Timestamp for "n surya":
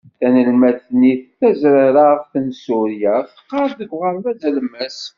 2.45-3.15